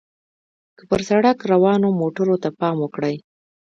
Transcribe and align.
که 0.77 0.83
پر 0.89 1.01
سړک 1.09 1.37
روانو 1.51 1.89
موټرو 2.01 2.35
ته 2.43 2.49
پام 2.59 2.75
وکړئ. 2.79 3.15